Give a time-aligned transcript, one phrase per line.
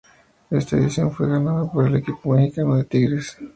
[0.49, 3.37] Esta edición fue ganada por el equipo mexicano de Tigres.